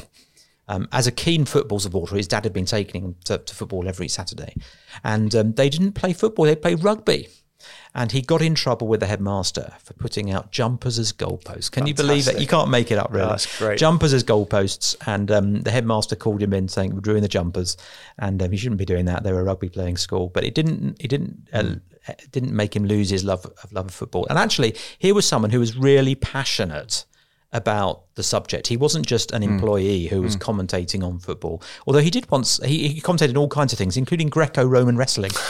[0.69, 3.89] Um, as a keen football supporter, his dad had been taking him to, to football
[3.89, 4.55] every Saturday,
[5.03, 7.29] and um, they didn't play football; they played rugby
[7.95, 11.71] and he got in trouble with the headmaster for putting out jumpers as goalposts.
[11.71, 11.89] Can Fantastic.
[11.89, 12.41] you believe it?
[12.41, 13.29] You can't make it up, really.
[13.29, 13.79] that's great.
[13.79, 17.77] Jumpers as goalposts, and um, the headmaster called him in saying we're doing the jumpers,
[18.19, 19.23] and um, he shouldn't be doing that.
[19.23, 20.97] They were a rugby playing school, but it didn't.
[21.01, 21.49] It didn't.
[21.53, 21.81] Uh, mm.
[22.31, 24.27] didn't make him lose his love of love of football.
[24.31, 27.05] And actually, here was someone who was really passionate
[27.53, 28.67] about the subject.
[28.67, 29.55] He wasn't just an hmm.
[29.55, 30.09] employee mm.
[30.09, 30.41] who was mm.
[30.41, 34.29] commentating on football, although he did once, he, he commentated all kinds of things, including
[34.29, 35.31] Greco Roman wrestling.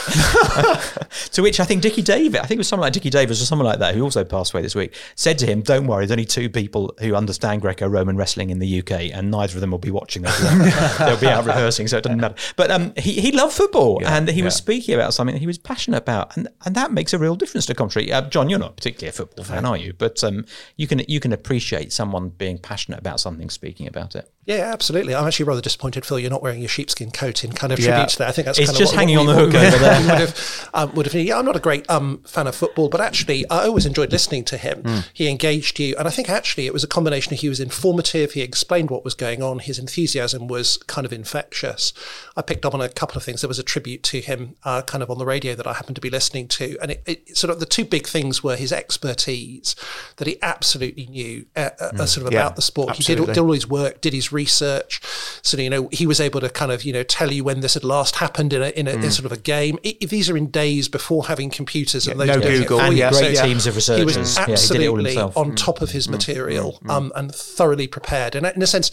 [1.31, 3.45] to which I think Dickie David, I think it was someone like Dickie Davies or
[3.45, 6.11] someone like that, who also passed away this week, said to him, Don't worry, there's
[6.11, 9.71] only two people who understand Greco Roman wrestling in the UK, and neither of them
[9.71, 10.21] will be watching.
[10.99, 12.35] They'll be out rehearsing, so it doesn't matter.
[12.55, 14.45] But um, he, he loved football yeah, and he yeah.
[14.45, 17.35] was speaking about something that he was passionate about, and, and that makes a real
[17.35, 18.11] difference to commentary.
[18.11, 19.93] Uh, John, you're not particularly a football fan, are you?
[19.93, 20.45] But um,
[20.77, 24.29] you, can, you can appreciate someone being being passionate about something, speaking about it.
[24.45, 25.15] Yeah, absolutely.
[25.15, 26.19] I'm actually rather disappointed, Phil.
[26.19, 28.05] You're not wearing your sheepskin coat in kind of tribute yeah.
[28.05, 28.27] to that.
[28.27, 29.99] I think that's it's kind just of what, hanging what on the hook over there.
[30.09, 32.99] would have, um, would have, yeah, I'm not a great um, fan of football, but
[32.99, 34.83] actually, I always enjoyed listening to him.
[34.83, 35.09] Mm.
[35.13, 37.33] He engaged you, and I think actually it was a combination.
[37.33, 38.33] Of he was informative.
[38.33, 39.59] He explained what was going on.
[39.59, 41.93] His enthusiasm was kind of infectious.
[42.35, 43.41] I picked up on a couple of things.
[43.41, 45.95] There was a tribute to him, uh, kind of on the radio that I happened
[45.95, 48.73] to be listening to, and it, it, sort of the two big things were his
[48.73, 49.77] expertise
[50.17, 52.07] that he absolutely knew uh, uh, mm.
[52.07, 52.89] sort of yeah, about the sport.
[52.89, 53.21] Absolutely.
[53.21, 55.01] He did, did all his work, did his research
[55.43, 57.73] so you know he was able to kind of you know tell you when this
[57.73, 59.03] had last happened in a in a, mm.
[59.03, 59.77] in sort of a game.
[59.83, 63.11] If these are in days before having computers and yeah, those no Google, and yeah.
[63.11, 64.15] great so, teams of researchers.
[64.15, 66.11] He was absolutely yeah, he on top of his mm.
[66.11, 66.89] material mm.
[66.89, 68.35] Um, and thoroughly prepared.
[68.35, 68.91] And in a sense,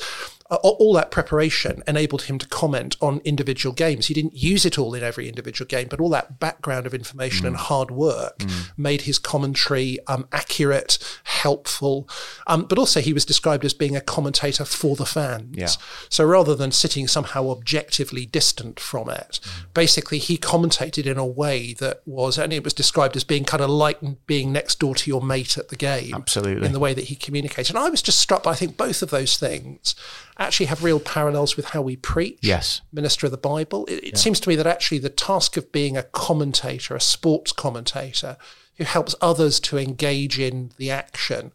[0.51, 4.07] uh, all that preparation enabled him to comment on individual games.
[4.07, 7.45] He didn't use it all in every individual game, but all that background of information
[7.45, 7.49] mm.
[7.49, 8.71] and hard work mm.
[8.77, 12.09] made his commentary um, accurate, helpful.
[12.47, 15.57] Um, but also, he was described as being a commentator for the fans.
[15.57, 15.69] Yeah.
[16.09, 19.73] So rather than sitting somehow objectively distant from it, mm.
[19.73, 23.63] basically he commentated in a way that was, and it was described as being kind
[23.63, 26.15] of like being next door to your mate at the game.
[26.15, 26.67] Absolutely.
[26.67, 27.77] In the way that he communicated.
[27.77, 29.95] And I was just struck by, I think, both of those things
[30.41, 32.81] actually have real parallels with how we preach, yes.
[32.93, 33.85] minister of the Bible.
[33.87, 34.17] It, it yeah.
[34.17, 38.37] seems to me that actually the task of being a commentator, a sports commentator,
[38.77, 41.53] who helps others to engage in the action.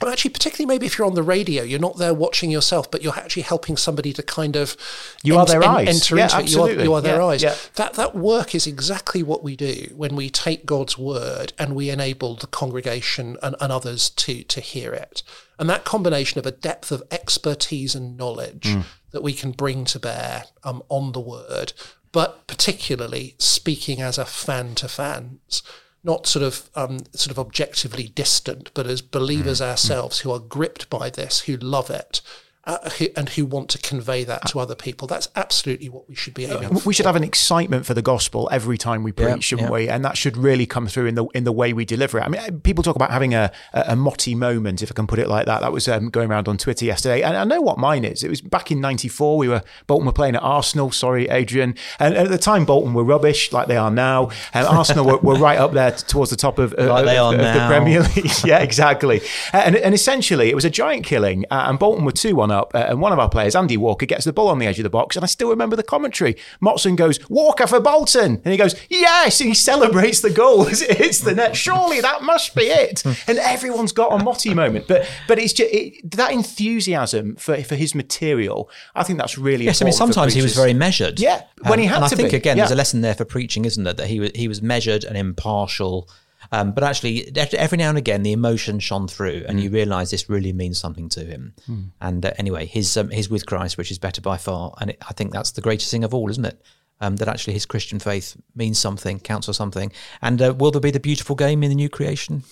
[0.00, 3.02] Well, actually, particularly maybe if you're on the radio, you're not there watching yourself, but
[3.02, 4.76] you're actually helping somebody to kind of
[5.22, 5.88] you ent- are their en- eyes.
[5.88, 6.72] enter yeah, into absolutely.
[6.72, 6.74] it.
[6.74, 7.42] You are, you are their yeah, eyes.
[7.42, 7.54] Yeah.
[7.74, 11.90] That that work is exactly what we do when we take God's word and we
[11.90, 15.22] enable the congregation and, and others to to hear it.
[15.58, 18.84] And that combination of a depth of expertise and knowledge mm.
[19.10, 21.72] that we can bring to bear um, on the word,
[22.12, 25.62] but particularly speaking as a fan to fans,
[26.04, 29.66] not sort of um, sort of objectively distant, but as believers mm.
[29.66, 32.20] ourselves who are gripped by this, who love it,
[32.68, 35.08] uh, and who want to convey that to other people.
[35.08, 36.76] That's absolutely what we should be aiming.
[36.76, 39.88] Uh, we should have an excitement for the gospel every time we preach, shouldn't we?
[39.88, 42.24] And that should really come through in the in the way we deliver it.
[42.24, 45.18] I mean, people talk about having a a, a Motty moment, if I can put
[45.18, 45.62] it like that.
[45.62, 48.22] That was um, going around on Twitter yesterday, and I know what mine is.
[48.22, 49.38] It was back in '94.
[49.38, 50.90] We were Bolton were playing at Arsenal.
[50.90, 51.74] Sorry, Adrian.
[51.98, 54.30] And at the time, Bolton were rubbish, like they are now.
[54.52, 57.64] And Arsenal were, were, right up there towards the top of, like of, of the
[57.66, 58.30] Premier League.
[58.44, 59.22] yeah, exactly.
[59.54, 62.74] And, and essentially, it was a giant killing, uh, and Bolton were two one up,
[62.74, 64.82] uh, and one of our players, Andy Walker, gets the ball on the edge of
[64.82, 66.36] the box, and I still remember the commentary.
[66.62, 68.40] Motson goes, Walker for Bolton.
[68.44, 69.40] And he goes, Yes.
[69.40, 71.56] And he celebrates the goal as it hits the net.
[71.56, 73.04] Surely that must be it.
[73.26, 74.86] and everyone's got a Motty moment.
[74.88, 79.64] But but it's just it, that enthusiasm for, for his material, I think that's really
[79.64, 81.20] Yes, I mean, sometimes he was very measured.
[81.20, 82.36] Yeah, when um, he had and to I think, be.
[82.36, 82.64] again, yeah.
[82.64, 83.94] there's a lesson there for preaching, isn't there?
[83.94, 86.08] That he was, he was measured and impartial
[86.50, 89.62] um, but actually, every now and again, the emotion shone through, and mm.
[89.62, 91.54] you realise this really means something to him.
[91.68, 91.90] Mm.
[92.00, 94.98] And uh, anyway, his um, his with Christ, which is better by far, and it,
[95.08, 96.62] I think that's the greatest thing of all, isn't it?
[97.00, 99.92] Um, that actually his Christian faith means something, counts for something.
[100.20, 102.42] And uh, will there be the beautiful game in the new creation?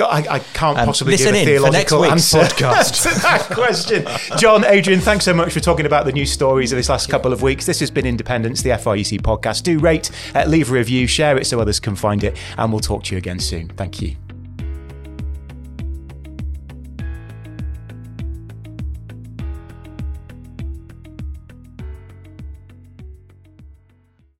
[0.00, 3.02] I, I can't um, possibly give a theological answer podcast.
[3.14, 4.04] to that question.
[4.36, 7.32] John, Adrian, thanks so much for talking about the news stories of this last couple
[7.32, 7.66] of weeks.
[7.66, 9.62] This has been Independence, the FIEC podcast.
[9.62, 12.80] Do rate, uh, leave a review, share it so others can find it, and we'll
[12.80, 13.68] talk to you again soon.
[13.68, 14.16] Thank you.